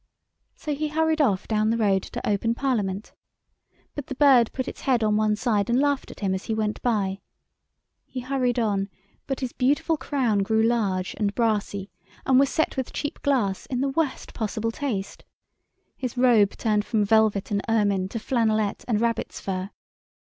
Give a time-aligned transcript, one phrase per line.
[0.55, 3.13] So he hurried off down the road to open Parliament.
[3.93, 6.55] But the bird put its head on one side and laughed at him as he
[6.55, 7.21] went by.
[8.07, 8.89] He hurried on,
[9.27, 11.91] but his beautiful crown grew large and brassy,
[12.25, 15.23] and was set with cheap glass in the worst possible taste.
[15.95, 19.69] His robe turned from velvet and ermine to flannelette and rabbit's fur.